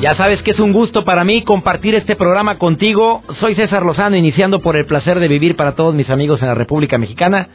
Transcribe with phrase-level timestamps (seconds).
[0.00, 3.22] Ya sabes que es un gusto para mí compartir este programa contigo.
[3.40, 6.54] Soy César Lozano, iniciando por el placer de vivir para todos mis amigos en la
[6.54, 7.48] República Mexicana,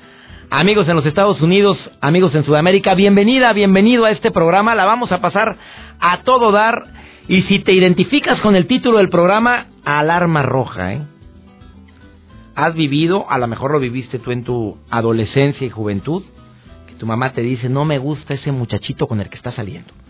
[0.49, 2.96] amigos en los Estados Unidos, amigos en Sudamérica.
[2.96, 4.73] Bienvenida, bienvenido a este programa.
[4.73, 5.55] La vamos a pasar
[5.99, 6.85] a todo dar.
[7.27, 11.02] Y si te identificas con el título del programa, alarma roja, ¿eh?
[12.55, 16.23] Has vivido, a lo mejor lo viviste tú en tu adolescencia y juventud,
[16.88, 20.01] que tu mamá te dice, no me gusta ese muchachito con el que está saliendo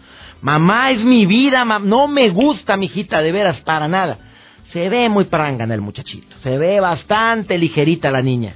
[0.42, 4.18] Mamá es mi vida, no me gusta, mijita, de veras, para nada.
[4.74, 8.56] Se ve muy prangana el muchachito, se ve bastante ligerita la niña.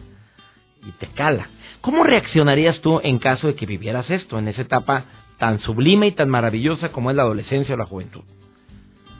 [0.86, 1.47] Y te cala.
[1.81, 5.06] ¿Cómo reaccionarías tú en caso de que vivieras esto, en esa etapa
[5.38, 8.23] tan sublime y tan maravillosa como es la adolescencia o la juventud?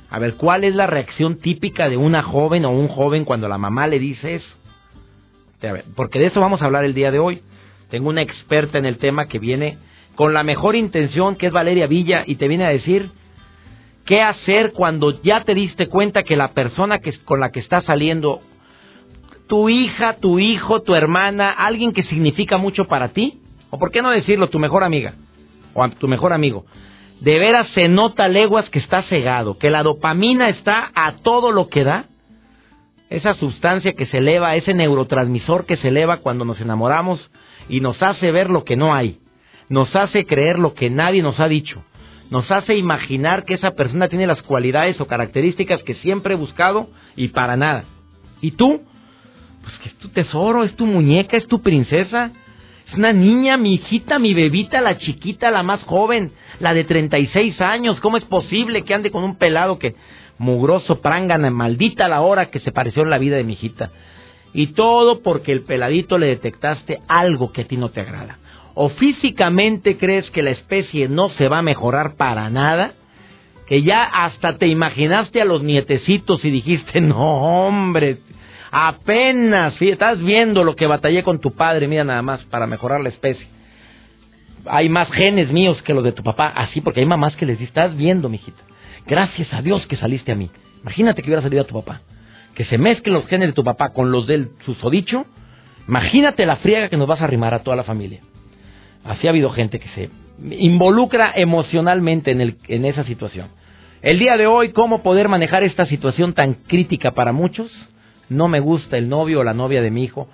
[0.10, 3.58] A ver, ¿cuál es la reacción típica de una joven o un joven cuando la
[3.58, 4.56] mamá le dice eso?
[5.96, 7.42] porque de eso vamos a hablar el día de hoy.
[7.90, 9.80] Tengo una experta en el tema que viene
[10.16, 13.12] con la mejor intención, que es Valeria Villa, y te viene a decir
[14.06, 17.86] qué hacer cuando ya te diste cuenta que la persona que, con la que estás
[17.86, 18.42] saliendo,
[19.48, 24.02] tu hija, tu hijo, tu hermana, alguien que significa mucho para ti, o por qué
[24.02, 25.16] no decirlo, tu mejor amiga,
[25.74, 26.66] o tu mejor amigo,
[27.20, 31.68] de veras se nota leguas que está cegado, que la dopamina está a todo lo
[31.68, 32.06] que da,
[33.10, 37.32] esa sustancia que se eleva, ese neurotransmisor que se eleva cuando nos enamoramos
[37.70, 39.20] y nos hace ver lo que no hay
[39.70, 41.84] nos hace creer lo que nadie nos ha dicho,
[42.30, 46.90] nos hace imaginar que esa persona tiene las cualidades o características que siempre he buscado
[47.16, 47.86] y para nada.
[48.42, 48.82] ¿Y tú?
[49.62, 52.32] Pues que es tu tesoro, es tu muñeca, es tu princesa.
[52.88, 57.60] Es una niña, mi hijita, mi bebita, la chiquita, la más joven, la de 36
[57.62, 58.00] años.
[58.00, 59.96] ¿Cómo es posible que ande con un pelado que
[60.38, 63.92] mugroso, prangana, maldita la hora que se pareció en la vida de mi hijita?
[64.54, 68.40] Y todo porque el peladito le detectaste algo que a ti no te agrada
[68.76, 72.94] o físicamente crees que la especie no se va a mejorar para nada,
[73.68, 78.18] que ya hasta te imaginaste a los nietecitos y dijiste, no hombre,
[78.70, 83.10] apenas, estás viendo lo que batallé con tu padre, mira nada más, para mejorar la
[83.10, 83.48] especie.
[84.66, 87.58] Hay más genes míos que los de tu papá, así porque hay mamás que les
[87.58, 88.62] dicen, estás viendo, mijita.
[89.08, 90.50] Gracias a Dios que saliste a mí.
[90.82, 92.02] Imagínate que hubiera salido a tu papá.
[92.56, 95.26] Que se mezclen los genes de tu papá con los del susodicho.
[95.88, 98.22] Imagínate la friega que nos vas a arrimar a toda la familia.
[99.06, 100.10] Así ha habido gente que se
[100.52, 103.50] involucra emocionalmente en, esa situación.
[104.02, 107.72] El día de hoy, ¿cómo poder manejar esta situación tan crítica para muchos?
[108.30, 110.28] No me gusta el novio o la novia de mi hijo.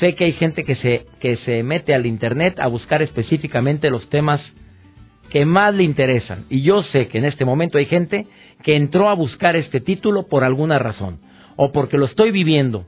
[0.00, 4.40] Sé que hay gente que se mete al Internet a buscar específicamente los temas
[5.30, 6.46] que más le interesan.
[6.48, 8.26] Y yo sé que en este momento hay gente
[8.62, 11.18] que entró a buscar este título por alguna razón.
[11.56, 12.86] O porque lo estoy viviendo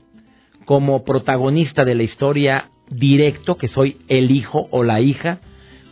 [0.65, 5.39] como protagonista de la historia directo, que soy el hijo o la hija,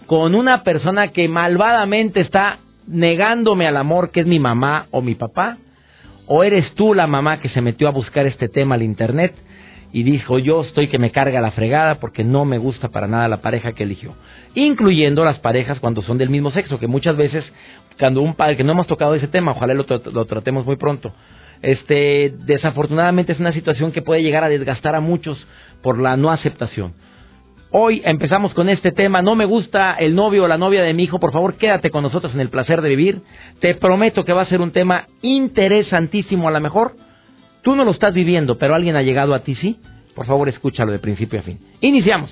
[0.06, 5.16] con una persona que malvadamente está negándome al amor que es mi mamá o mi
[5.16, 5.57] papá?
[6.28, 9.34] ¿O eres tú la mamá que se metió a buscar este tema al internet
[9.91, 13.28] y dijo yo estoy que me carga la fregada porque no me gusta para nada
[13.28, 14.13] la pareja que eligió?
[14.55, 17.44] Incluyendo las parejas cuando son del mismo sexo, que muchas veces
[18.00, 21.13] cuando un padre, que no hemos tocado ese tema, ojalá lo, lo tratemos muy pronto,
[21.61, 25.38] este, desafortunadamente es una situación que puede llegar a desgastar a muchos
[25.85, 26.96] por la no aceptación.
[27.69, 31.03] Hoy empezamos con este tema, no me gusta el novio o la novia de mi
[31.03, 33.22] hijo, por favor quédate con nosotros en el placer de vivir.
[33.59, 36.94] Te prometo que va a ser un tema interesantísimo a lo mejor.
[37.62, 39.79] Tú no lo estás viviendo, pero alguien ha llegado a ti, sí.
[40.16, 41.59] Por favor escúchalo de principio a fin.
[41.81, 42.31] Iniciamos.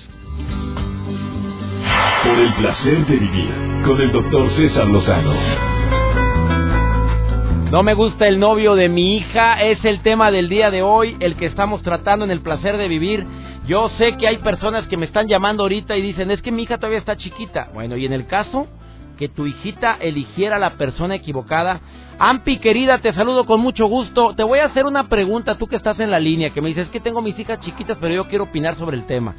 [2.24, 3.54] Por el placer de vivir
[3.86, 5.32] con el doctor César Lozano.
[7.70, 11.16] No me gusta el novio de mi hija, es el tema del día de hoy,
[11.18, 13.26] el que estamos tratando en el placer de vivir.
[13.66, 16.64] Yo sé que hay personas que me están llamando ahorita y dicen, es que mi
[16.64, 17.70] hija todavía está chiquita.
[17.72, 18.66] Bueno, y en el caso
[19.16, 21.80] que tu hijita eligiera la persona equivocada,
[22.18, 24.34] Ampi querida, te saludo con mucho gusto.
[24.34, 26.86] Te voy a hacer una pregunta, tú que estás en la línea, que me dices,
[26.86, 29.34] es que tengo mis hijas chiquitas, pero yo quiero opinar sobre el tema.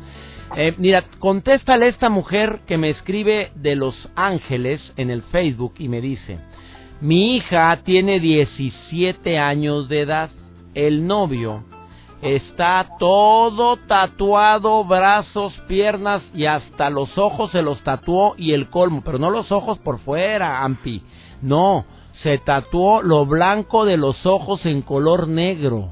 [0.56, 5.76] Eh, mira, contéstale a esta mujer que me escribe de Los Ángeles en el Facebook
[5.78, 6.40] y me dice,
[7.00, 10.30] mi hija tiene 17 años de edad.
[10.74, 11.64] El novio
[12.22, 19.02] Está todo tatuado, brazos, piernas y hasta los ojos se los tatuó y el colmo,
[19.04, 21.04] pero no los ojos por fuera, Ampi.
[21.42, 21.86] No,
[22.24, 25.92] se tatuó lo blanco de los ojos en color negro.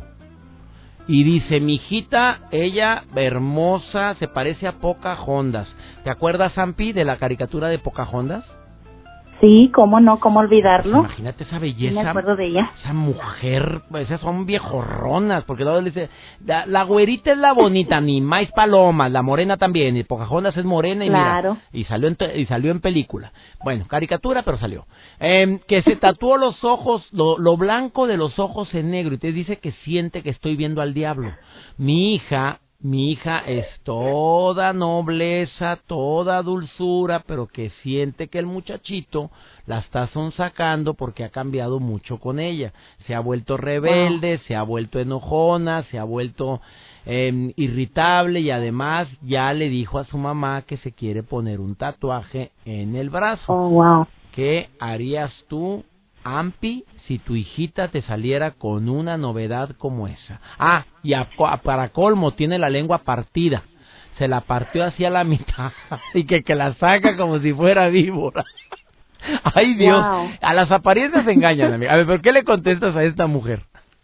[1.08, 5.68] Y dice, mi hijita, ella hermosa, se parece a Pocahontas.
[6.04, 8.46] ¿Te acuerdas, Ampi, de la caricatura de Pocahontas?
[9.44, 11.00] Sí, cómo no, cómo olvidarlo.
[11.00, 12.02] Pues imagínate esa belleza.
[12.02, 12.72] me acuerdo de ella.
[12.80, 16.10] Esa mujer, pues, esas son viejorronas, porque luego le dice,
[16.46, 21.04] la, güerita es la bonita, ni más palomas, la morena también, y Pocahontas es morena
[21.04, 21.58] y claro.
[21.74, 23.34] y salió en, y salió en película.
[23.66, 24.86] Bueno, caricatura, pero salió.
[25.20, 29.18] Eh, que se tatuó los ojos, lo, lo blanco de los ojos en negro, y
[29.18, 31.34] te dice que siente que estoy viendo al diablo.
[31.78, 39.32] Mi hija mi hija es toda nobleza, toda dulzura, pero que siente que el muchachito
[39.66, 42.74] la está sonsacando porque ha cambiado mucho con ella.
[43.08, 46.60] Se ha vuelto rebelde, se ha vuelto enojona, se ha vuelto
[47.06, 51.76] em, irritable y además ya le dijo a su mamá que se quiere poner un
[51.76, 53.46] tatuaje en el brazo.
[53.48, 54.08] Oh, wow.
[54.34, 55.86] ¿Qué harías tú,
[56.24, 60.40] Ampi, si tu hijita te saliera con una novedad como esa.
[60.58, 61.14] Ah, y
[61.64, 63.64] para colmo tiene la lengua partida.
[64.18, 65.72] Se la partió hacia la mitad
[66.14, 68.44] y que, que la saca como si fuera víbora.
[69.56, 70.04] Ay Dios,
[70.42, 71.74] a las apariencias se engañan.
[71.74, 73.62] A ver, ¿por qué le contestas a esta mujer?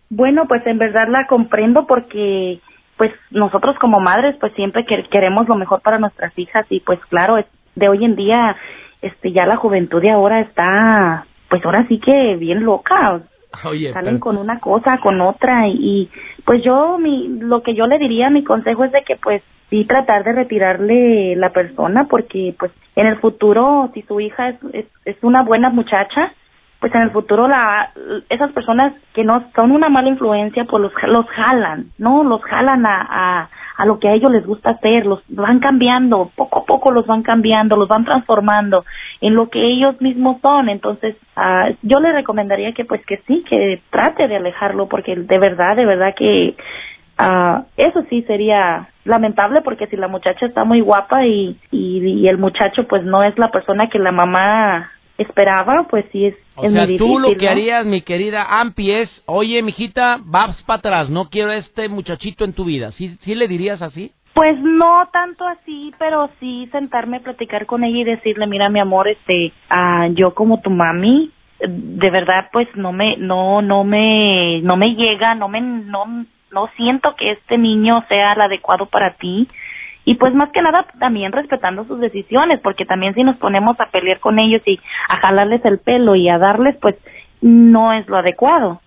[0.09, 2.59] Bueno, pues en verdad la comprendo porque
[2.97, 7.37] pues nosotros como madres pues siempre queremos lo mejor para nuestras hijas y pues claro,
[7.75, 8.55] de hoy en día
[9.01, 13.21] este ya la juventud de ahora está pues ahora sí que bien loca.
[13.93, 16.09] Salen con una cosa, con otra y,
[16.45, 19.41] pues yo mi lo que yo le diría, mi consejo es de que pues
[19.71, 24.85] sí tratar de retirarle la persona porque pues en el futuro si su hija es,
[25.05, 26.31] es, una buena muchacha,
[26.79, 27.91] pues en el futuro la
[28.29, 32.23] esas personas que no son una mala influencia pues los los jalan, ¿no?
[32.23, 33.49] Los jalan a
[33.79, 37.07] a lo que a ellos les gusta hacer, los van cambiando, poco a poco los
[37.07, 38.83] van cambiando, los van transformando
[39.21, 40.69] en lo que ellos mismos son.
[40.69, 45.39] Entonces, uh, yo le recomendaría que pues que sí, que trate de alejarlo porque de
[45.39, 46.55] verdad, de verdad que
[47.19, 52.27] uh, eso sí sería lamentable porque si la muchacha está muy guapa y, y, y
[52.27, 56.69] el muchacho pues no es la persona que la mamá esperaba, pues sí es, o
[56.69, 61.29] sea, tú lo que harías, mi querida Ampi, es, oye, mijita, vas para atrás, no
[61.29, 62.91] quiero este muchachito en tu vida.
[62.93, 64.11] ¿Sí, ¿Sí le dirías así?
[64.39, 68.79] Pues no tanto así, pero sí sentarme a platicar con ella y decirle, mira, mi
[68.79, 74.61] amor, este, ah, yo como tu mami, de verdad, pues no me, no, no me,
[74.61, 79.15] no me llega, no me, no, no siento que este niño sea el adecuado para
[79.15, 79.49] ti
[80.05, 83.87] y pues más que nada también respetando sus decisiones, porque también si nos ponemos a
[83.87, 86.95] pelear con ellos y a jalarles el pelo y a darles, pues
[87.41, 88.79] no es lo adecuado.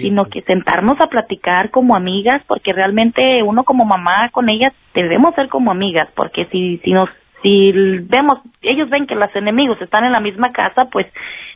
[0.00, 4.72] Sino pues que sentarnos a platicar como amigas, porque realmente uno como mamá con ellas
[4.94, 7.08] debemos ser como amigas, porque si, si nos
[7.42, 11.06] si vemos, ellos ven que los enemigos están en la misma casa, pues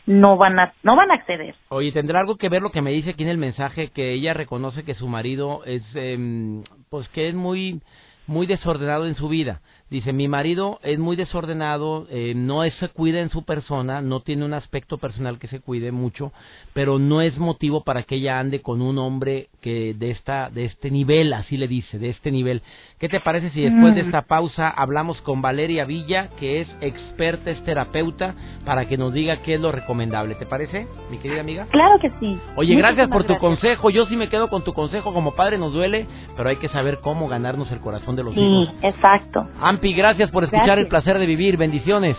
[0.05, 1.55] no van a no van a acceder.
[1.69, 4.33] Oye, tendrá algo que ver lo que me dice aquí en el mensaje que ella
[4.33, 7.81] reconoce que su marido es em, pues que es muy
[8.27, 9.61] muy desordenado en su vida.
[9.91, 14.45] Dice, mi marido es muy desordenado, eh, no se cuida en su persona, no tiene
[14.45, 16.31] un aspecto personal que se cuide mucho,
[16.71, 20.63] pero no es motivo para que ella ande con un hombre que de esta de
[20.63, 22.61] este nivel, así le dice, de este nivel.
[22.99, 24.05] ¿Qué te parece si después de mm.
[24.05, 28.33] esta pausa hablamos con Valeria Villa, que es experta, es terapeuta,
[28.63, 30.35] para que nos diga qué es lo recomendable?
[30.35, 31.65] ¿Te parece, mi querida amiga?
[31.69, 32.39] Claro que sí.
[32.55, 33.89] Oye, gracias por tu consejo.
[33.89, 36.07] Yo sí me quedo con tu consejo como padre, nos duele,
[36.37, 38.69] pero hay que saber cómo ganarnos el corazón de los hijos.
[38.69, 39.49] Sí, exacto
[39.81, 41.57] gracias por escuchar el placer de vivir.
[41.57, 42.17] Bendiciones.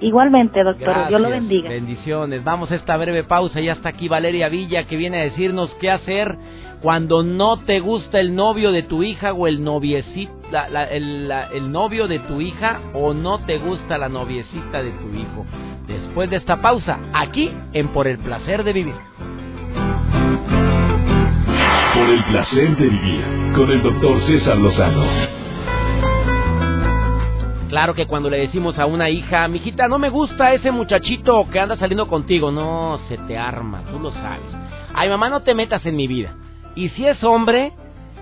[0.00, 1.08] Igualmente, doctor.
[1.08, 1.68] Dios lo bendiga.
[1.68, 2.42] Bendiciones.
[2.42, 3.60] Vamos a esta breve pausa.
[3.60, 6.36] Ya está aquí Valeria Villa que viene a decirnos qué hacer
[6.82, 10.32] cuando no te gusta el novio de tu hija o el noviecito,
[10.90, 15.46] el, el novio de tu hija o no te gusta la noviecita de tu hijo.
[15.86, 18.94] Después de esta pausa, aquí en Por el placer de vivir.
[21.94, 25.41] Por el placer de vivir con el doctor César Lozano.
[27.72, 31.58] Claro que cuando le decimos a una hija, mijita, no me gusta ese muchachito que
[31.58, 34.44] anda saliendo contigo, no, se te arma, tú lo sabes.
[34.92, 36.36] Ay, mamá, no te metas en mi vida.
[36.74, 37.72] Y si es hombre,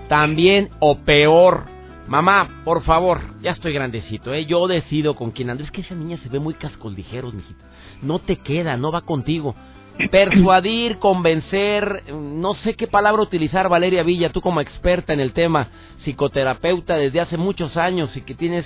[0.07, 1.65] también o peor.
[2.07, 4.45] Mamá, por favor, ya estoy grandecito, ¿eh?
[4.45, 5.65] Yo decido con quién ando.
[5.65, 7.65] Es que esa niña se ve muy cascos ligeros, mijita.
[8.01, 9.53] No te queda, no va contigo.
[10.11, 15.67] Persuadir, convencer, no sé qué palabra utilizar, Valeria Villa, tú como experta en el tema,
[16.05, 18.65] psicoterapeuta desde hace muchos años y que tienes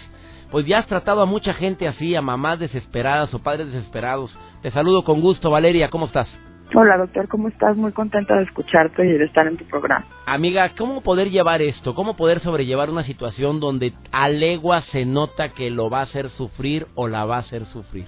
[0.55, 4.39] pues ya has tratado a mucha gente así, a mamás desesperadas o padres desesperados.
[4.61, 6.29] Te saludo con gusto, Valeria, ¿cómo estás?
[6.73, 7.75] Hola, doctor, ¿cómo estás?
[7.75, 10.05] Muy contenta de escucharte y de estar en tu programa.
[10.25, 11.93] Amiga, ¿cómo poder llevar esto?
[11.93, 16.29] ¿Cómo poder sobrellevar una situación donde a legua se nota que lo va a hacer
[16.29, 18.05] sufrir o la va a hacer sufrir?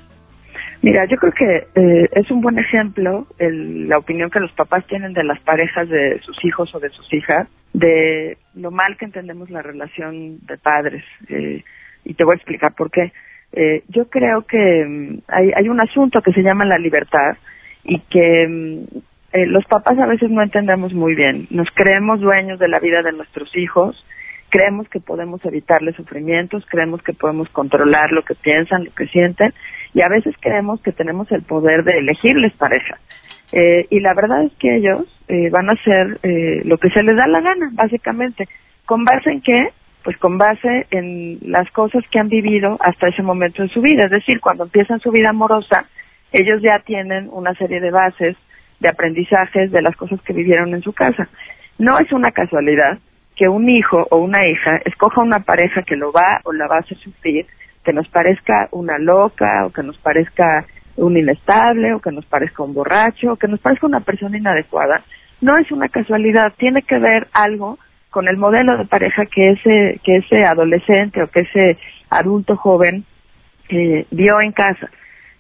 [0.82, 5.12] Mira, yo creo que eh, es un buen ejemplo la opinión que los papás tienen
[5.12, 9.50] de las parejas de sus hijos o de sus hijas, de lo mal que entendemos
[9.50, 11.04] la relación de padres.
[11.27, 11.62] Eh,
[12.08, 13.12] y te voy a explicar por qué.
[13.54, 17.38] Eh, yo creo que mm, hay, hay un asunto que se llama la libertad
[17.84, 18.98] y que mm,
[19.34, 21.48] eh, los papás a veces no entendemos muy bien.
[21.50, 24.04] Nos creemos dueños de la vida de nuestros hijos,
[24.50, 29.54] creemos que podemos evitarles sufrimientos, creemos que podemos controlar lo que piensan, lo que sienten,
[29.94, 33.00] y a veces creemos que tenemos el poder de elegirles pareja.
[33.52, 36.20] Eh, y la verdad es que ellos eh, van a hacer
[36.66, 38.48] lo que se les da la gana, básicamente.
[38.86, 39.70] ¿Con base en qué?
[40.08, 44.06] Pues con base en las cosas que han vivido hasta ese momento en su vida.
[44.06, 45.84] Es decir, cuando empiezan su vida amorosa,
[46.32, 48.38] ellos ya tienen una serie de bases,
[48.80, 51.28] de aprendizajes de las cosas que vivieron en su casa.
[51.78, 53.00] No es una casualidad
[53.36, 56.78] que un hijo o una hija escoja una pareja que lo va o la va
[56.78, 57.46] a hacer sufrir,
[57.84, 62.64] que nos parezca una loca o que nos parezca un inestable o que nos parezca
[62.64, 65.04] un borracho o que nos parezca una persona inadecuada.
[65.42, 67.78] No es una casualidad, tiene que ver algo
[68.10, 71.78] con el modelo de pareja que ese, que ese adolescente o que ese
[72.10, 73.06] adulto joven
[73.70, 74.90] eh, vio en casa.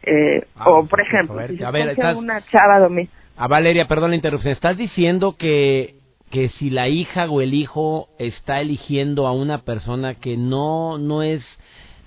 [0.03, 2.79] Eh, Ah, o, por ejemplo, a ver, si se a ver, escoge estás- una chava
[2.79, 4.51] domi- A Valeria, perdón la interrupción.
[4.53, 5.95] ¿Estás diciendo que,
[6.31, 11.23] que si la hija o el hijo está eligiendo a una persona que no, no
[11.23, 11.43] es,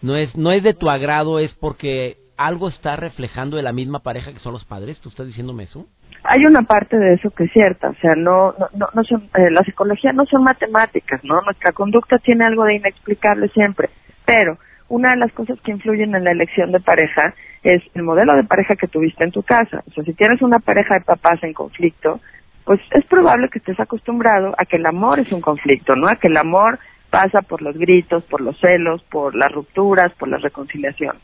[0.03, 4.01] no es, no es de tu agrado, es porque algo está reflejando de la misma
[4.01, 4.99] pareja que son los padres?
[5.01, 5.87] ¿Tú estás diciéndome eso?
[6.31, 9.51] Hay una parte de eso que es cierta, o sea, no, no, no, son, eh,
[9.51, 11.41] la psicología no son matemáticas, ¿no?
[11.43, 13.91] Nuestra conducta tiene algo de inexplicable siempre,
[14.25, 14.57] pero
[14.89, 17.35] una de las cosas que influyen en la elección de pareja
[17.65, 19.83] es el modelo de pareja que tuviste en tu casa.
[19.89, 22.21] O sea, si tienes una pareja de papás en conflicto,
[22.65, 26.07] pues es probable que estés acostumbrado a que el amor es un conflicto, ¿no?
[26.07, 26.79] A que el amor
[27.11, 31.17] pasa por los gritos, por los celos, por las rupturas, por la reconciliación.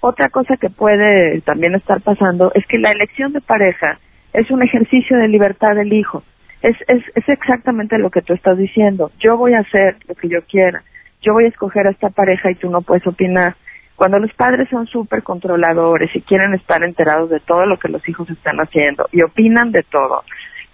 [0.00, 3.98] Otra cosa que puede también estar pasando es que la elección de pareja
[4.34, 6.22] es un ejercicio de libertad del hijo.
[6.60, 9.10] Es, es, es exactamente lo que tú estás diciendo.
[9.18, 10.82] Yo voy a hacer lo que yo quiera.
[11.22, 13.54] Yo voy a escoger a esta pareja y tú no puedes opinar.
[13.96, 18.06] Cuando los padres son súper controladores y quieren estar enterados de todo lo que los
[18.08, 20.24] hijos están haciendo y opinan de todo,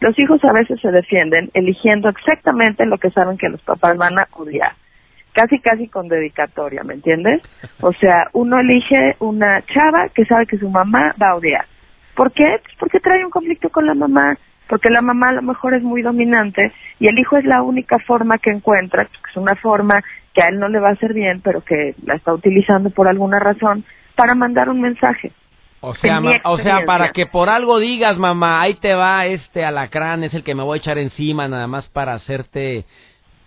[0.00, 4.18] los hijos a veces se defienden eligiendo exactamente lo que saben que los papás van
[4.18, 4.72] a odiar
[5.32, 7.40] casi casi con dedicatoria, ¿me entiendes?
[7.80, 11.66] O sea, uno elige una chava que sabe que su mamá va a odiar.
[12.14, 12.60] ¿Por qué?
[12.62, 14.36] Pues porque trae un conflicto con la mamá,
[14.68, 17.98] porque la mamá a lo mejor es muy dominante y el hijo es la única
[17.98, 20.02] forma que encuentra, que es una forma
[20.34, 23.08] que a él no le va a hacer bien, pero que la está utilizando por
[23.08, 25.32] alguna razón para mandar un mensaje.
[25.82, 29.64] O sea, ma- o sea, para que por algo digas, mamá, ahí te va este
[29.64, 32.84] alacrán, es el que me voy a echar encima, nada más para hacerte,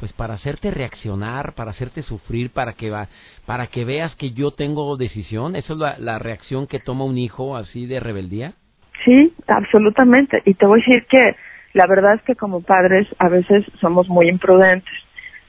[0.03, 3.07] pues para hacerte reaccionar, para hacerte sufrir, para que va,
[3.45, 5.55] para que veas que yo tengo decisión.
[5.55, 8.51] ¿Eso es la, la reacción que toma un hijo así de rebeldía?
[9.05, 10.41] Sí, absolutamente.
[10.43, 11.37] Y te voy a decir que
[11.71, 14.93] la verdad es que como padres a veces somos muy imprudentes.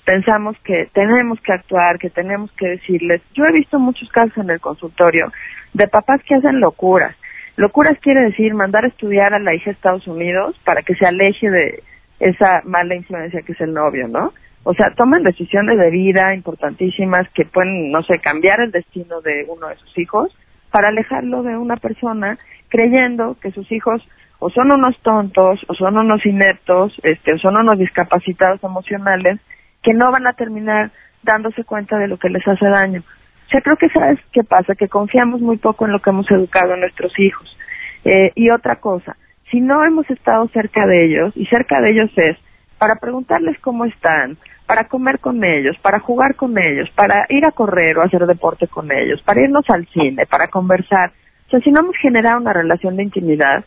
[0.04, 3.22] Pensamos que tenemos que actuar, que tenemos que decirles.
[3.34, 5.32] Yo he visto muchos casos en el consultorio
[5.72, 7.16] de papás que hacen locuras.
[7.56, 11.06] Locuras quiere decir mandar a estudiar a la hija a Estados Unidos para que se
[11.06, 11.82] aleje de
[12.20, 14.32] esa mala influencia que es el novio, ¿no?
[14.64, 19.44] O sea, toman decisiones de vida importantísimas que pueden, no sé, cambiar el destino de
[19.48, 20.34] uno de sus hijos
[20.70, 24.02] para alejarlo de una persona creyendo que sus hijos
[24.38, 29.38] o son unos tontos o son unos ineptos, este, o son unos discapacitados emocionales
[29.82, 30.90] que no van a terminar
[31.22, 33.02] dándose cuenta de lo que les hace daño.
[33.46, 36.30] O sea, creo que sabes qué pasa, que confiamos muy poco en lo que hemos
[36.30, 37.56] educado a nuestros hijos.
[38.04, 39.16] Eh, y otra cosa,
[39.50, 42.36] si no hemos estado cerca de ellos, y cerca de ellos es
[42.78, 44.36] para preguntarles cómo están,
[44.74, 48.66] para comer con ellos, para jugar con ellos, para ir a correr o hacer deporte
[48.66, 51.12] con ellos, para irnos al cine, para conversar.
[51.46, 53.64] O sea, si no hemos generado una relación de intimidad,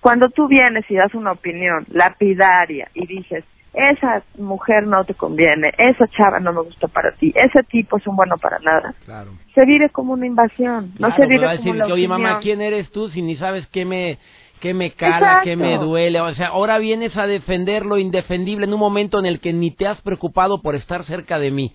[0.00, 3.44] cuando tú vienes y das una opinión lapidaria y dices,
[3.74, 8.06] esa mujer no te conviene, esa chava no me gusta para ti, ese tipo es
[8.06, 9.32] un bueno para nada, Claro.
[9.54, 12.90] se vive como una invasión, no se vive como decir que, oye, mamá, ¿quién eres
[12.90, 14.16] tú si ni sabes qué me,
[14.60, 16.20] qué me cala, qué me duele?
[16.20, 19.70] O sea, ahora vienes a defender lo indefendible en un momento en el que ni
[19.70, 21.72] te has preocupado por estar cerca de mí.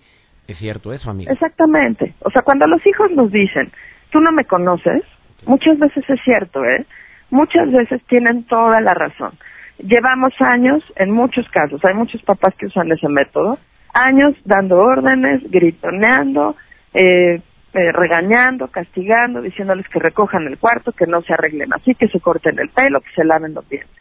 [0.48, 1.30] ¿Es cierto eso, amigo?
[1.30, 2.14] Exactamente.
[2.20, 3.70] O sea, cuando los hijos nos dicen,
[4.10, 5.02] tú no me conoces,
[5.46, 6.84] muchas veces es cierto, ¿eh?
[7.30, 9.32] Muchas veces tienen toda la razón.
[9.78, 13.58] Llevamos años, en muchos casos, hay muchos papás que usan ese método,
[13.94, 16.56] años dando órdenes, gritoneando,
[16.94, 17.40] eh,
[17.74, 22.20] eh, regañando, castigando, diciéndoles que recojan el cuarto, que no se arreglen así, que se
[22.20, 23.96] corten el pelo, que se laven los dientes.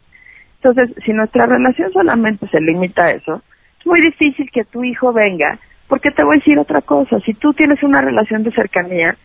[0.61, 3.41] Entonces, si nuestra relación solamente se limita a eso,
[3.79, 7.33] es muy difícil que tu hijo venga, porque te voy a decir otra cosa, si
[7.33, 9.15] tú tienes una relación de cercanía,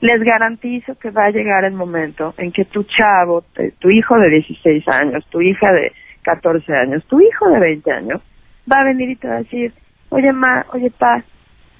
[0.00, 3.44] les garantizo que va a llegar el momento en que tu chavo,
[3.78, 8.22] tu hijo de 16 años, tu hija de 14 años, tu hijo de 20 años,
[8.70, 9.72] va a venir y te va a decir,
[10.10, 11.22] oye ma, oye pa,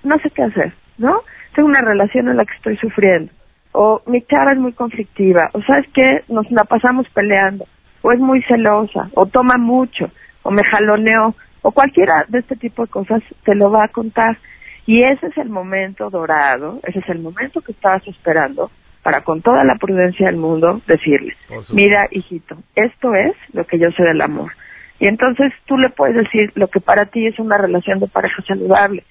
[0.04, 1.20] no sé qué hacer, ¿no?
[1.54, 3.32] Tengo una relación en la que estoy sufriendo,
[3.72, 7.66] o mi chava es muy conflictiva, o sabes qué, nos la pasamos peleando,
[8.02, 10.10] o es muy celosa, o toma mucho,
[10.42, 14.38] o me jaloneó, o cualquiera de este tipo de cosas te lo va a contar.
[14.86, 18.70] Y ese es el momento dorado, ese es el momento que estabas esperando
[19.02, 21.34] para con toda la prudencia del mundo decirle,
[21.72, 24.52] mira hijito, esto es lo que yo sé del amor.
[24.98, 28.42] Y entonces tú le puedes decir lo que para ti es una relación de pareja
[28.42, 29.04] saludable.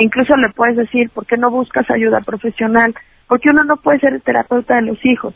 [0.00, 2.94] Incluso le puedes decir, ¿por qué no buscas ayuda profesional?
[3.28, 5.34] Porque uno no puede ser el terapeuta de los hijos.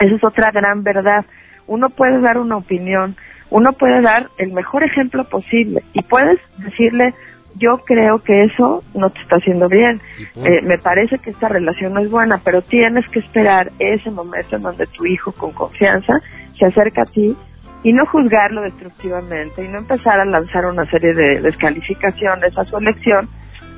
[0.00, 1.26] Esa es otra gran verdad
[1.70, 3.16] uno puede dar una opinión,
[3.48, 7.14] uno puede dar el mejor ejemplo posible y puedes decirle,
[7.56, 10.00] yo creo que eso no te está haciendo bien,
[10.34, 14.56] eh, me parece que esta relación no es buena, pero tienes que esperar ese momento
[14.56, 16.14] en donde tu hijo con confianza
[16.58, 17.36] se acerca a ti
[17.84, 22.76] y no juzgarlo destructivamente y no empezar a lanzar una serie de descalificaciones a su
[22.78, 23.28] elección,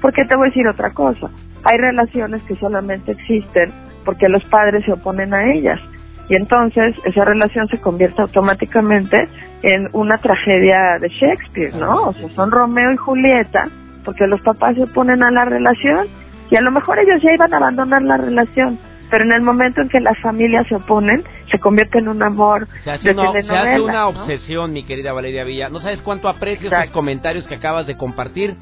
[0.03, 1.31] porque te voy a decir otra cosa,
[1.65, 3.73] hay relaciones que solamente existen
[4.05, 5.81] porque los padres se oponen a ellas.
[6.29, 9.29] Y entonces esa relación se convierte automáticamente
[9.63, 12.09] en una tragedia de Shakespeare, ¿no?
[12.09, 13.69] O sea, son Romeo y Julieta,
[14.05, 16.09] porque los papás se oponen a la relación
[16.51, 18.79] y a lo mejor ellos ya iban a abandonar la relación,
[19.11, 22.67] pero en el momento en que las familias se oponen, se convierte en un amor
[22.83, 25.69] se hace una, Se hace una obsesión, mi querida Valeria Villa.
[25.69, 28.57] No sabes cuánto aprecio estos comentarios que acabas de compartir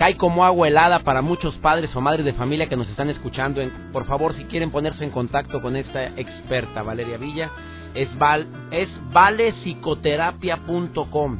[0.00, 3.60] cae como agua helada para muchos padres o madres de familia que nos están escuchando.
[3.92, 7.50] Por favor, si quieren ponerse en contacto con esta experta, Valeria Villa,
[7.92, 11.38] es, val, es valepsicoterapia.com.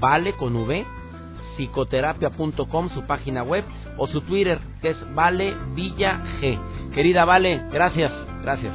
[0.00, 0.86] Vale con V,
[1.58, 3.64] psicoterapia.com, su página web,
[3.98, 6.58] o su Twitter, que es Vale Villa G.
[6.94, 8.10] Querida Vale, gracias,
[8.42, 8.72] gracias.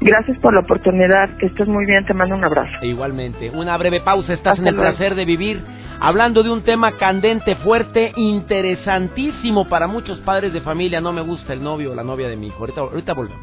[0.00, 2.72] Gracias por la oportunidad, que estés muy bien, te mando un abrazo.
[2.80, 5.62] E igualmente, una breve pausa, estás en el placer de vivir
[6.04, 11.00] hablando de un tema candente, fuerte, interesantísimo para muchos padres de familia.
[11.00, 12.58] No me gusta el novio o la novia de mi hijo.
[12.60, 13.42] Ahorita, ahorita volvemos.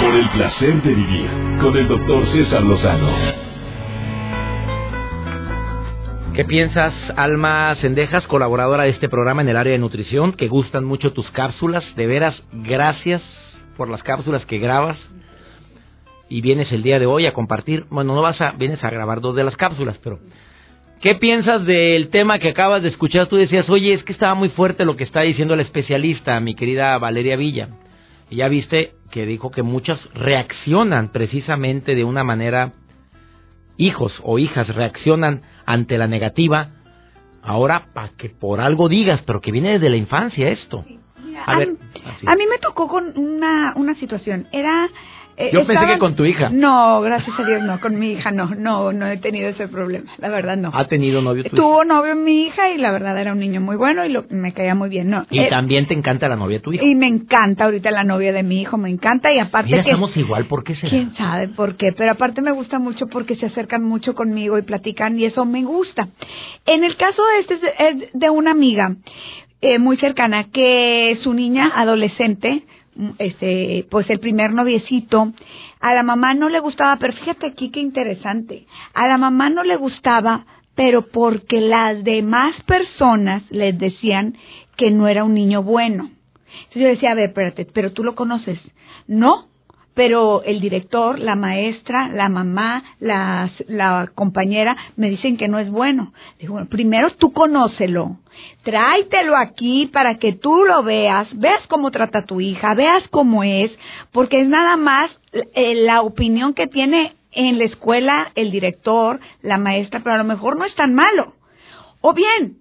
[0.00, 1.30] Por el placer de vivir
[1.62, 3.08] con el doctor César Lozano.
[6.34, 10.32] ¿Qué piensas, Alma Sendejas, colaboradora de este programa en el área de nutrición?
[10.32, 11.82] Que gustan mucho tus cápsulas.
[11.96, 13.22] De veras, gracias
[13.78, 14.98] por las cápsulas que grabas
[16.28, 19.20] y vienes el día de hoy a compartir, bueno, no vas a, vienes a grabar
[19.20, 20.18] dos de las cápsulas, pero
[21.00, 23.26] ¿qué piensas del tema que acabas de escuchar?
[23.26, 26.54] Tú decías, oye, es que estaba muy fuerte lo que está diciendo el especialista, mi
[26.54, 27.68] querida Valeria Villa.
[28.30, 32.72] Y ya viste que dijo que muchas reaccionan precisamente de una manera,
[33.76, 36.70] hijos o hijas reaccionan ante la negativa.
[37.42, 40.84] Ahora, para que por algo digas, pero que viene desde la infancia esto.
[41.46, 41.76] A, ver,
[42.26, 44.46] a mí me tocó con una, una situación.
[44.50, 44.88] Era
[45.36, 46.48] eh, Yo pensé que con tu hija.
[46.50, 50.12] No, gracias a Dios no, con mi hija no, no, no he tenido ese problema,
[50.18, 50.70] la verdad no.
[50.72, 53.76] ¿Ha tenido novio tu Tuvo novio mi hija y la verdad era un niño muy
[53.76, 55.26] bueno y lo, me caía muy bien, ¿no?
[55.30, 56.84] Y eh, también te encanta la novia de tu hijo.
[56.84, 60.16] Y me encanta ahorita la novia de mi hijo, me encanta y aparte Mira, estamos
[60.16, 60.90] igual, ¿por qué será?
[60.90, 61.92] ¿Quién sabe por qué?
[61.92, 65.64] Pero aparte me gusta mucho porque se acercan mucho conmigo y platican y eso me
[65.64, 66.08] gusta.
[66.66, 68.96] En el caso de este es de una amiga
[69.60, 72.64] eh, muy cercana que su niña adolescente
[73.18, 75.32] este, pues el primer noviecito,
[75.80, 79.62] a la mamá no le gustaba, pero fíjate aquí qué interesante, a la mamá no
[79.64, 84.36] le gustaba, pero porque las demás personas les decían
[84.76, 86.10] que no era un niño bueno.
[86.46, 88.58] Entonces yo decía, a ver, espérate, pero tú lo conoces.
[89.06, 89.48] No,
[89.94, 95.70] pero el director, la maestra, la mamá, la, la compañera me dicen que no es
[95.70, 96.12] bueno.
[96.38, 98.18] Digo, primero tú conócelo,
[98.64, 103.44] tráetelo aquí para que tú lo veas, veas cómo trata a tu hija, veas cómo
[103.44, 103.70] es,
[104.12, 109.58] porque es nada más eh, la opinión que tiene en la escuela el director, la
[109.58, 111.34] maestra, pero a lo mejor no es tan malo.
[112.00, 112.58] O bien,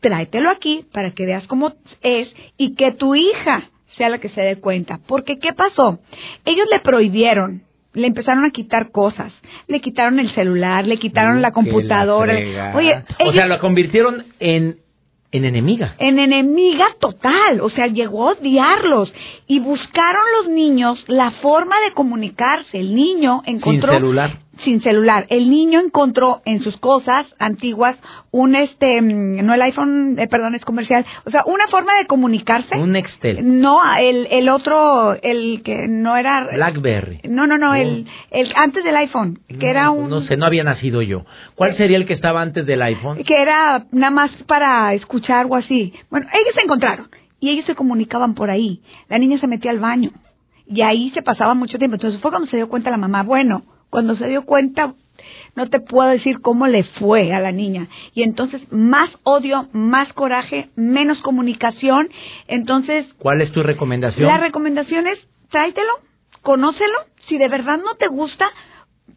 [0.00, 4.40] tráetelo aquí para que veas cómo es y que tu hija sea la que se
[4.40, 5.00] dé cuenta.
[5.06, 5.98] Porque, ¿qué pasó?
[6.44, 9.32] Ellos le prohibieron, le empezaron a quitar cosas,
[9.66, 12.34] le quitaron el celular, le quitaron la computadora.
[12.74, 14.78] Oye, o sea, lo convirtieron en
[15.30, 15.94] en enemiga.
[15.98, 19.12] En enemiga total, o sea, llegó a odiarlos
[19.46, 22.78] y buscaron los niños la forma de comunicarse.
[22.78, 24.38] El niño encontró sin celular.
[24.64, 25.26] Sin celular.
[25.30, 27.96] El niño encontró en sus cosas antiguas
[28.30, 32.06] un este mm, no el iPhone, eh, perdón, es comercial, o sea, una forma de
[32.06, 32.76] comunicarse.
[32.76, 33.60] Un Nextel.
[33.60, 37.20] No, el el otro el que no era Blackberry.
[37.28, 40.64] No, no, no, el el antes del iPhone, que era un No sé, no había
[40.64, 41.24] nacido yo.
[41.54, 43.22] ¿Cuál sería el que estaba antes del iPhone?
[43.24, 45.92] que era nada más para escuchar o así.
[46.10, 47.08] Bueno, ellos se encontraron
[47.40, 48.80] y ellos se comunicaban por ahí.
[49.08, 50.10] La niña se metía al baño
[50.66, 51.96] y ahí se pasaba mucho tiempo.
[51.96, 54.94] Entonces fue cuando se dio cuenta la mamá, bueno, cuando se dio cuenta,
[55.56, 57.88] no te puedo decir cómo le fue a la niña.
[58.14, 62.08] Y entonces más odio, más coraje, menos comunicación.
[62.46, 63.06] Entonces...
[63.18, 64.26] ¿Cuál es tu recomendación?
[64.26, 65.18] La recomendación es,
[65.50, 65.92] tráetelo,
[66.42, 66.98] conócelo.
[67.28, 68.46] Si de verdad no te gusta,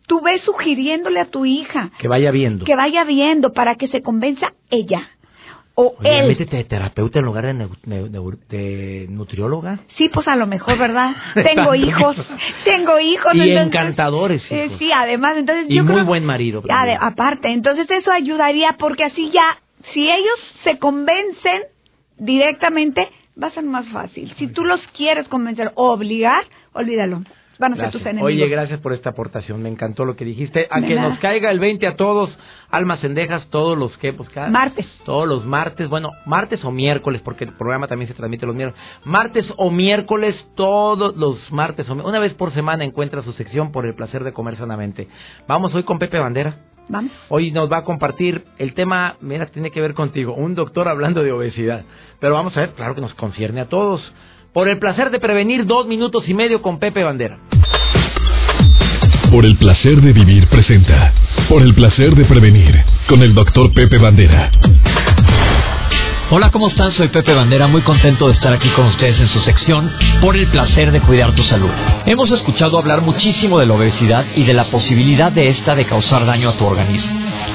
[0.08, 1.92] tú ves sugiriéndole a tu hija.
[2.00, 2.66] Que vaya viendo.
[2.66, 5.10] Que vaya viendo para que se convenza ella.
[5.74, 6.28] O Oye, él.
[6.28, 9.80] métete de terapeuta en lugar de, neu- de nutrióloga.
[9.98, 11.16] Sí, pues a lo mejor, ¿verdad?
[11.34, 12.18] Tengo hijos,
[12.66, 13.34] tengo hijos.
[13.34, 14.80] Y entonces- encantadores Eh, hijos.
[14.80, 16.62] sí, además, entonces Y yo muy creo- buen marido.
[16.62, 19.58] De- aparte, entonces eso ayudaría porque así ya,
[19.94, 21.62] si ellos se convencen
[22.18, 23.08] directamente,
[23.42, 24.34] va a ser más fácil.
[24.38, 27.22] Si tú los quieres convencer o obligar, olvídalo.
[27.62, 28.26] Van a ser tus enemigos.
[28.32, 29.62] Oye, gracias por esta aportación.
[29.62, 30.68] Me encantó lo que dijiste.
[30.70, 31.10] A De que nada.
[31.10, 32.36] nos caiga el 20 a todos.
[32.70, 34.86] Almas Cendejas, todos los que, pues cada- Martes.
[35.06, 35.88] Todos los martes.
[35.88, 38.82] Bueno, martes o miércoles, porque el programa también se transmite los miércoles.
[39.06, 41.88] Martes o miércoles, todos los martes.
[41.90, 45.08] O una vez por semana encuentra su sección por el placer de comer sanamente.
[45.48, 46.56] Vamos hoy con Pepe Bandera.
[46.90, 47.12] Vamos.
[47.30, 51.24] Hoy nos va a compartir el tema, mira, tiene que ver contigo, un doctor hablando
[51.24, 51.84] de obesidad.
[52.20, 54.02] Pero vamos a ver, claro que nos concierne a todos.
[54.54, 57.40] Por el placer de prevenir, dos minutos y medio con Pepe Bandera.
[59.32, 61.14] Por el placer de vivir presenta.
[61.48, 62.84] Por el placer de prevenir.
[63.08, 64.52] Con el doctor Pepe Bandera.
[66.32, 66.92] Hola, ¿cómo están?
[66.92, 70.48] Soy Pepe Bandera, muy contento de estar aquí con ustedes en su sección Por el
[70.48, 71.72] placer de cuidar tu salud.
[72.06, 76.26] Hemos escuchado hablar muchísimo de la obesidad y de la posibilidad de esta de causar
[76.26, 77.10] daño a tu organismo.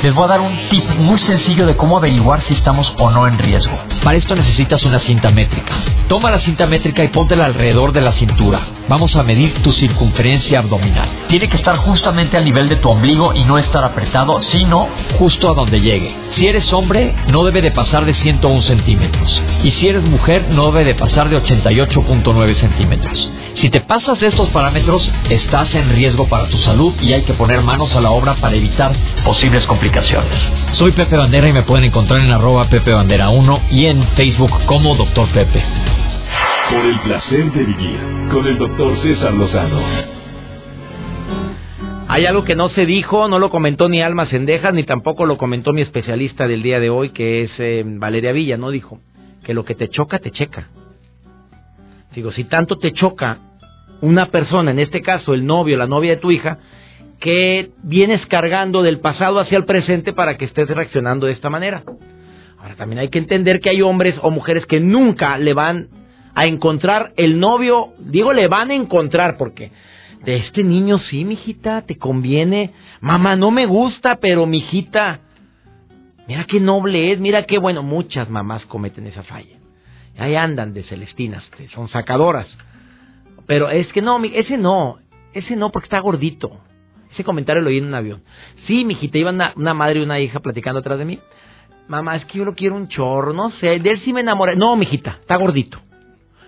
[0.06, 3.26] Les voy a dar un tip muy sencillo de cómo averiguar si estamos o no
[3.26, 3.76] en riesgo.
[4.04, 5.74] Para esto necesitas una cinta métrica.
[6.06, 8.60] Toma la cinta métrica y póntela alrededor de la cintura.
[8.88, 11.08] Vamos a medir tu circunferencia abdominal.
[11.28, 15.50] Tiene que estar justamente al nivel de tu ombligo y no estar apretado, sino justo
[15.50, 16.14] a donde llegue.
[16.36, 19.42] Si eres hombre, no debe de pasar de 101 centímetros.
[19.64, 23.28] Y si eres mujer, no debe de pasar de 88.9 centímetros.
[23.56, 27.34] Si te pasas de estos parámetros, estás en riesgo para tu salud y hay que
[27.34, 28.92] poner manos a la obra para evitar
[29.24, 30.38] posibles complicaciones.
[30.72, 34.52] Soy Pepe Bandera y me pueden encontrar en arroba Pepe Bandera 1 y en Facebook
[34.66, 35.64] como Doctor Pepe.
[36.70, 38.00] Por el placer de vivir.
[38.32, 39.80] Con el doctor César Lozano.
[42.08, 45.38] Hay algo que no se dijo, no lo comentó ni Alma Cendejas, ni tampoco lo
[45.38, 48.70] comentó mi especialista del día de hoy, que es eh, Valeria Villa, ¿no?
[48.70, 49.00] Dijo
[49.44, 50.68] que lo que te choca, te checa.
[52.14, 53.38] Digo, si tanto te choca
[54.00, 56.58] una persona, en este caso el novio, la novia de tu hija,
[57.20, 61.84] que vienes cargando del pasado hacia el presente para que estés reaccionando de esta manera.
[62.58, 65.95] Ahora también hay que entender que hay hombres o mujeres que nunca le van
[66.36, 69.72] a encontrar el novio, digo le van a encontrar porque
[70.22, 72.74] de este niño sí, mijita, te conviene.
[73.00, 75.20] Mamá, no me gusta, pero mijita,
[76.28, 77.82] mira qué noble es, mira qué bueno.
[77.82, 79.56] Muchas mamás cometen esa falla.
[80.18, 81.42] Ahí andan de celestinas,
[81.74, 82.46] son sacadoras.
[83.46, 84.98] Pero es que no, ese no,
[85.32, 86.60] ese no porque está gordito.
[87.12, 88.22] Ese comentario lo oí en un avión.
[88.66, 91.18] Sí, mijita, iban una, una madre y una hija platicando atrás de mí.
[91.88, 94.54] Mamá, es que yo lo quiero un chorro, no sé, de él sí me enamoré.
[94.54, 95.80] No, mijita, está gordito.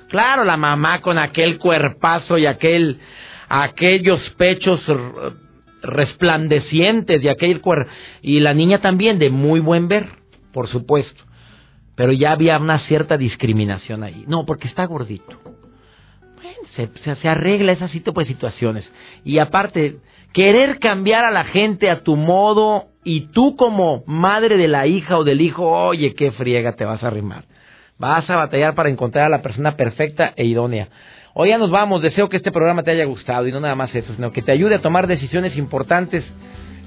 [0.08, 2.98] Claro, la mamá con aquel cuerpazo y aquel,
[3.48, 4.80] aquellos pechos
[5.82, 7.86] resplandecientes y aquel cuer
[8.22, 10.06] y la niña también de muy buen ver,
[10.52, 11.24] por supuesto.
[11.94, 14.24] Pero ya había una cierta discriminación ahí.
[14.28, 15.36] No, porque está gordito.
[16.36, 18.90] Bueno, se, se, arregla ese tipo de situaciones.
[19.24, 19.96] Y aparte,
[20.32, 25.18] querer cambiar a la gente a tu modo y tú como madre de la hija
[25.18, 27.44] o del hijo, oye, qué friega te vas a arrimar.
[27.98, 30.86] Vas a batallar para encontrar a la persona perfecta e idónea.
[31.34, 33.92] Hoy ya nos vamos, deseo que este programa te haya gustado y no nada más
[33.92, 36.24] eso, sino que te ayude a tomar decisiones importantes.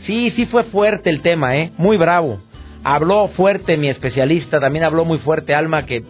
[0.06, 1.74] Sí, sí fue fuerte el tema, ¿eh?
[1.78, 2.40] Muy bravo.
[2.86, 6.02] Habló fuerte mi especialista, también habló muy fuerte Alma, que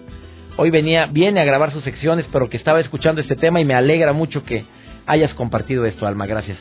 [0.57, 3.73] hoy venía, viene a grabar sus secciones, pero que estaba escuchando este tema y me
[3.73, 4.65] alegra mucho que
[5.07, 6.59] hayas compartido esto, Alma, gracias.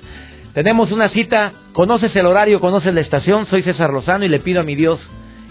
[0.55, 4.63] Tenemos una cita, conoces el horario, conoces la estación, soy César Lozano y le pido
[4.63, 4.99] a mi Dios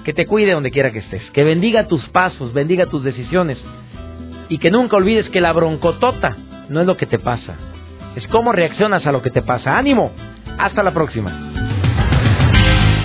[0.04, 3.58] que te cuide donde quiera que estés, que bendiga tus pasos, bendiga tus decisiones
[4.50, 6.36] y que nunca olvides que la broncotota
[6.70, 7.56] no es lo que te pasa,
[8.16, 9.78] es cómo reaccionas a lo que te pasa.
[9.78, 10.12] Ánimo,
[10.58, 11.50] hasta la próxima.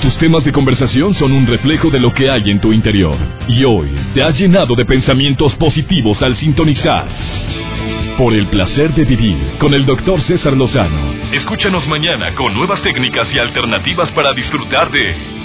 [0.03, 3.17] Tus temas de conversación son un reflejo de lo que hay en tu interior.
[3.49, 7.07] Y hoy te has llenado de pensamientos positivos al sintonizar.
[8.19, 11.15] Por el placer de vivir con el doctor César Lozano.
[11.33, 15.44] Escúchanos mañana con nuevas técnicas y alternativas para disfrutar de